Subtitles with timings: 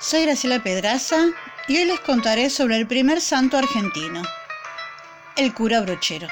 [0.00, 1.26] Soy Graciela Pedraza
[1.68, 4.22] y hoy les contaré sobre el primer santo argentino,
[5.36, 6.26] el cura brochero.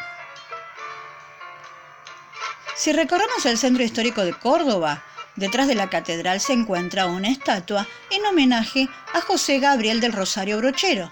[2.75, 5.05] Si recorremos el centro histórico de Córdoba,
[5.37, 10.57] detrás de la catedral se encuentra una estatua en homenaje a José Gabriel del Rosario
[10.57, 11.11] Brochero.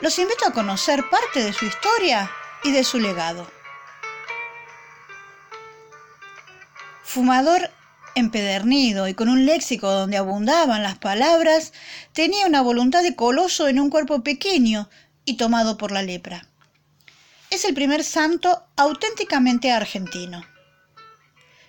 [0.00, 2.30] Los invito a conocer parte de su historia
[2.62, 3.46] y de su legado.
[7.02, 7.70] Fumador
[8.14, 11.72] empedernido y con un léxico donde abundaban las palabras,
[12.12, 14.88] tenía una voluntad de coloso en un cuerpo pequeño
[15.24, 16.48] y tomado por la lepra.
[17.50, 20.44] Es el primer santo auténticamente argentino.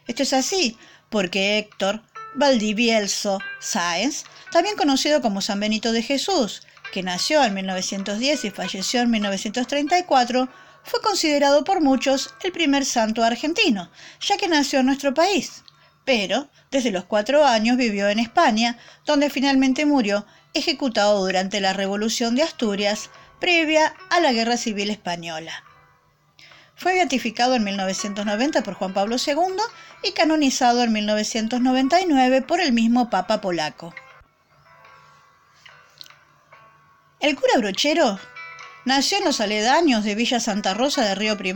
[0.08, 0.78] Esto es así
[1.10, 2.02] porque Héctor
[2.36, 9.02] Valdivielso Sáenz, también conocido como San Benito de Jesús, que nació en 1910 y falleció
[9.02, 10.50] en 1934,
[10.84, 15.64] fue considerado por muchos el primer santo argentino, ya que nació en nuestro país
[16.06, 22.36] pero desde los cuatro años vivió en España, donde finalmente murió ejecutado durante la Revolución
[22.36, 25.64] de Asturias, previa a la Guerra Civil Española.
[26.76, 29.58] Fue beatificado en 1990 por Juan Pablo II
[30.04, 33.94] y canonizado en 1999 por el mismo Papa polaco.
[37.20, 38.20] El cura Brochero
[38.86, 41.54] nació en los aledaños de Villa Santa Rosa de Río I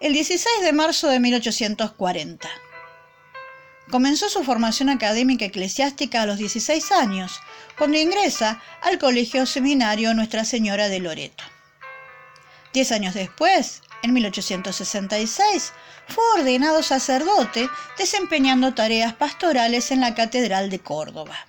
[0.00, 2.48] el 16 de marzo de 1840.
[3.90, 7.40] Comenzó su formación académica eclesiástica a los 16 años,
[7.78, 11.44] cuando ingresa al Colegio Seminario Nuestra Señora de Loreto.
[12.72, 15.72] Diez años después, en 1866,
[16.08, 21.46] fue ordenado sacerdote desempeñando tareas pastorales en la Catedral de Córdoba.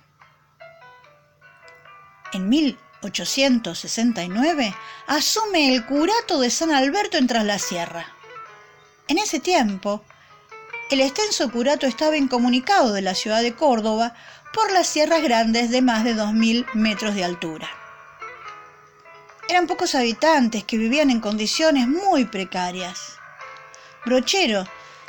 [2.32, 4.74] En 1869
[5.06, 8.06] asume el curato de San Alberto en Tras la Sierra.
[9.06, 10.02] En ese tiempo,
[10.90, 14.14] el extenso curato estaba incomunicado de la ciudad de Córdoba
[14.54, 17.68] por las sierras grandes de más de 2.000 metros de altura.
[19.48, 23.18] Eran pocos habitantes que vivían en condiciones muy precarias.
[24.04, 24.66] Brochero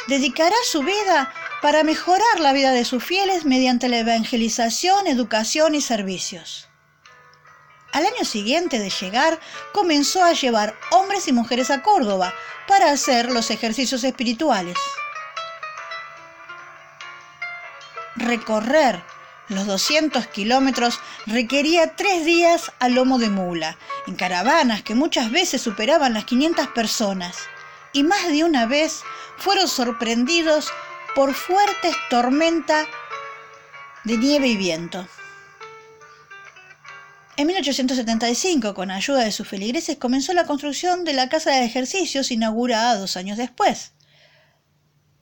[0.07, 1.31] dedicará su vida
[1.62, 6.67] para mejorar la vida de sus fieles mediante la evangelización, educación y servicios.
[7.91, 9.40] Al año siguiente de llegar,
[9.73, 12.34] comenzó a llevar hombres y mujeres a Córdoba
[12.67, 14.78] para hacer los ejercicios espirituales.
[18.16, 19.03] Recorrer
[19.50, 25.62] los 200 kilómetros requería tres días a lomo de mula, en caravanas que muchas veces
[25.62, 27.36] superaban las 500 personas,
[27.92, 29.02] y más de una vez
[29.38, 30.70] fueron sorprendidos
[31.16, 32.88] por fuertes tormentas
[34.03, 35.08] de nieve y viento.
[37.36, 42.31] En 1875, con ayuda de sus feligreses, comenzó la construcción de la casa de ejercicios
[42.31, 43.94] inaugurada dos años después.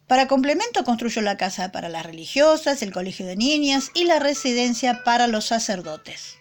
[0.07, 5.03] Para complemento construyó la casa para las religiosas, el colegio de niñas y la residencia
[5.03, 6.37] para los sacerdotes.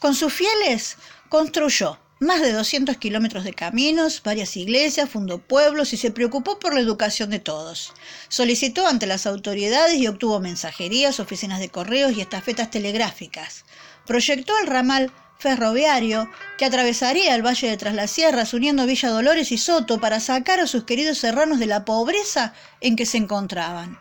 [0.00, 0.96] Con sus fieles
[1.28, 6.74] construyó más de 200 kilómetros de caminos, varias iglesias, fundó pueblos y se preocupó por
[6.74, 7.92] la educación de todos.
[8.28, 13.64] Solicitó ante las autoridades y obtuvo mensajerías, oficinas de correos y estafetas telegráficas.
[14.04, 19.52] Proyectó el ramal ferroviario que atravesaría el valle de Tras las Sierras uniendo Villa Dolores
[19.52, 23.98] y Soto para sacar a sus queridos serranos de la pobreza en que se encontraban.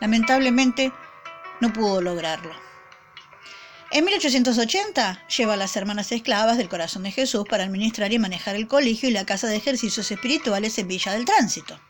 [0.00, 0.92] Lamentablemente
[1.60, 2.54] no pudo lograrlo.
[3.90, 8.54] En 1880 lleva a las hermanas esclavas del Corazón de Jesús para administrar y manejar
[8.54, 11.80] el colegio y la casa de ejercicios espirituales en Villa del Tránsito.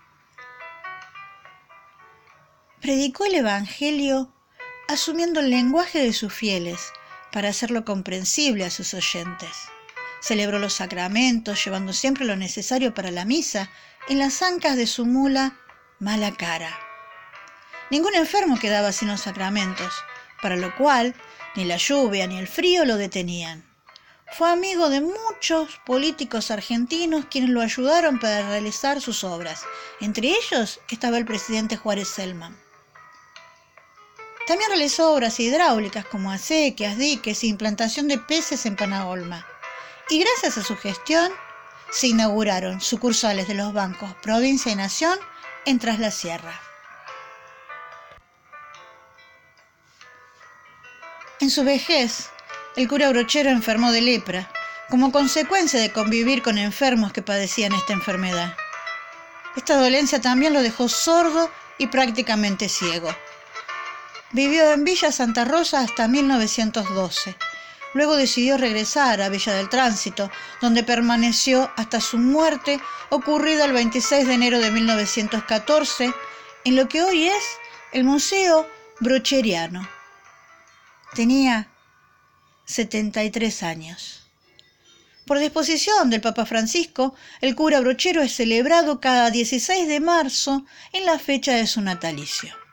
[2.81, 4.33] Predicó el Evangelio
[4.87, 6.93] asumiendo el lenguaje de sus fieles,
[7.33, 9.51] para hacerlo comprensible a sus oyentes.
[10.21, 13.71] Celebró los sacramentos, llevando siempre lo necesario para la misa
[14.09, 15.57] en las ancas de su mula
[15.99, 16.79] mala cara.
[17.91, 19.93] Ningún enfermo quedaba sin los sacramentos,
[20.43, 21.15] para lo cual
[21.55, 23.65] ni la lluvia ni el frío lo detenían.
[24.33, 29.63] Fue amigo de muchos políticos argentinos quienes lo ayudaron para realizar sus obras.
[30.01, 32.68] Entre ellos estaba el presidente Juárez Selman.
[34.49, 39.47] También realizó obras hidráulicas como acequias, diques e implantación de peces en Panagolma.
[40.09, 41.31] Y gracias a su gestión
[41.91, 45.19] se inauguraron sucursales de los bancos Provincia y Nación
[45.67, 46.59] en Tras la Sierra.
[51.41, 52.31] En su vejez,
[52.75, 54.51] el cura brochero enfermó de lepra,
[54.89, 58.57] como consecuencia de convivir con enfermos que padecían esta enfermedad.
[59.57, 63.15] Esta dolencia también lo dejó sordo y prácticamente ciego.
[64.31, 67.35] Vivió en Villa Santa Rosa hasta 1912.
[67.95, 70.31] Luego decidió regresar a Villa del Tránsito,
[70.61, 72.79] donde permaneció hasta su muerte
[73.09, 76.13] ocurrida el 26 de enero de 1914,
[76.65, 77.43] en lo que hoy es
[77.93, 78.69] el Museo
[79.01, 79.89] brocheriano.
[81.15, 81.69] Tenía
[82.67, 84.27] 73 años.
[85.25, 91.07] Por disposición del Papa Francisco, el cura brochero es celebrado cada 16 de marzo en
[91.07, 92.68] la fecha de su natalicio.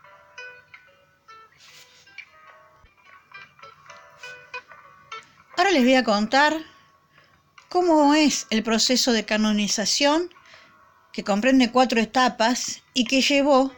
[5.58, 6.58] Ahora les voy a contar
[7.70, 10.30] cómo es el proceso de canonización
[11.14, 13.72] que comprende cuatro etapas y que llevó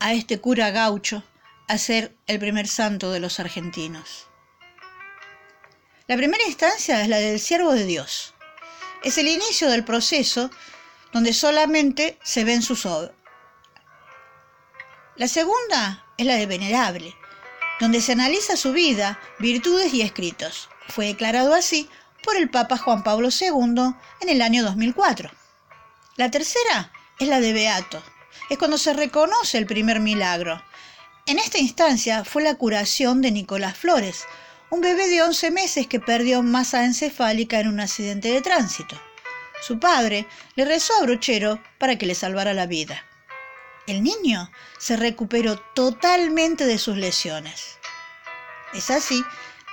[0.00, 1.22] a este cura gaucho
[1.66, 4.26] a ser el primer santo de los argentinos.
[6.06, 8.32] La primera instancia es la del siervo de Dios.
[9.04, 10.50] Es el inicio del proceso
[11.12, 13.12] donde solamente se ven sus obras.
[15.16, 17.14] La segunda es la de venerable,
[17.80, 20.68] donde se analiza su vida, virtudes y escritos.
[20.88, 21.88] Fue declarado así
[22.22, 25.30] por el Papa Juan Pablo II en el año 2004.
[26.16, 28.02] La tercera es la de Beato.
[28.50, 30.62] Es cuando se reconoce el primer milagro.
[31.26, 34.24] En esta instancia fue la curación de Nicolás Flores,
[34.70, 39.00] un bebé de 11 meses que perdió masa encefálica en un accidente de tránsito.
[39.60, 43.04] Su padre le rezó a Brochero para que le salvara la vida.
[43.88, 47.78] El niño se recuperó totalmente de sus lesiones.
[48.74, 49.24] Es así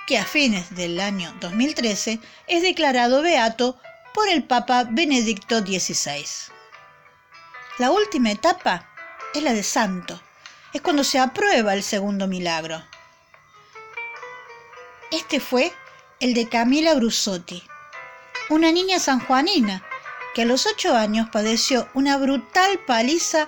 [0.06, 3.78] que a fines del año 2013 es declarado beato
[4.14, 6.24] por el Papa Benedicto XVI.
[7.76, 8.88] La última etapa
[9.34, 10.18] es la de santo.
[10.72, 12.82] Es cuando se aprueba el segundo milagro.
[15.10, 15.74] Este fue
[16.20, 17.62] el de Camila Brusotti,
[18.48, 19.84] una niña sanjuanina
[20.34, 23.46] que a los ocho años padeció una brutal paliza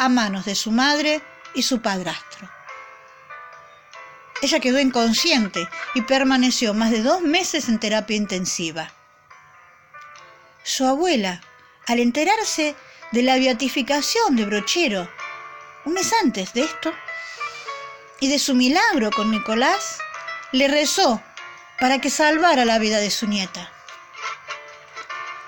[0.00, 1.20] a manos de su madre
[1.52, 2.48] y su padrastro.
[4.40, 8.90] Ella quedó inconsciente y permaneció más de dos meses en terapia intensiva.
[10.62, 11.42] Su abuela,
[11.86, 12.74] al enterarse
[13.12, 15.06] de la beatificación de Brochero,
[15.84, 16.94] un mes antes de esto,
[18.20, 19.98] y de su milagro con Nicolás,
[20.52, 21.22] le rezó
[21.78, 23.70] para que salvara la vida de su nieta.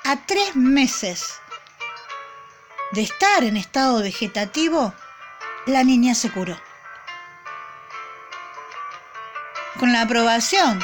[0.05, 1.41] A tres meses
[2.93, 4.95] de estar en estado vegetativo,
[5.67, 6.61] la niña se curó.
[9.79, 10.81] Con la aprobación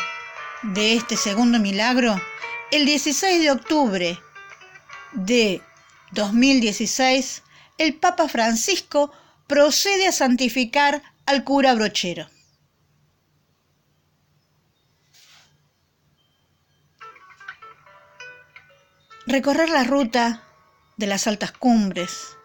[0.63, 2.21] de este segundo milagro,
[2.71, 4.19] el 16 de octubre
[5.13, 5.63] de
[6.13, 7.43] 2016,
[7.77, 9.13] el Papa Francisco
[9.47, 12.29] procede a santificar al cura brochero.
[19.27, 20.48] Recorrer la ruta
[20.99, 22.37] de las altas cumbres,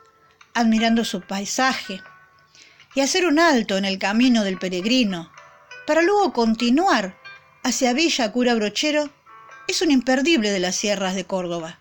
[0.53, 2.01] admirando su paisaje,
[2.95, 5.31] y hacer un alto en el camino del peregrino,
[5.85, 7.17] para luego continuar
[7.63, 9.09] hacia Villa Cura Brochero,
[9.67, 11.79] es un imperdible de las sierras de Córdoba,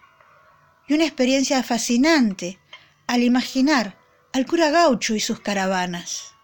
[0.88, 2.58] y una experiencia fascinante
[3.06, 3.98] al imaginar
[4.32, 6.34] al cura gaucho y sus caravanas.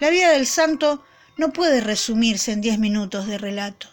[0.00, 1.04] La vida del santo
[1.36, 3.86] no puede resumirse en diez minutos de relato.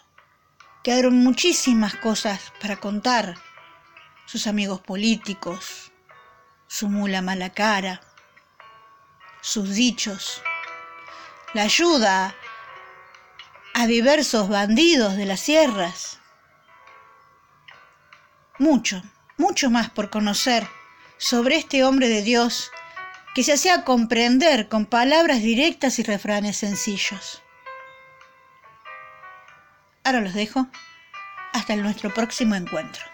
[0.82, 3.36] Quedaron muchísimas cosas para contar
[4.26, 5.92] sus amigos políticos,
[6.66, 8.00] su mula mala cara,
[9.40, 10.42] sus dichos,
[11.54, 12.34] la ayuda
[13.74, 16.18] a diversos bandidos de las sierras.
[18.58, 19.02] Mucho,
[19.36, 20.68] mucho más por conocer
[21.18, 22.70] sobre este hombre de Dios
[23.34, 27.42] que se hacía comprender con palabras directas y refranes sencillos.
[30.04, 30.66] Ahora los dejo.
[31.52, 33.11] Hasta nuestro próximo encuentro.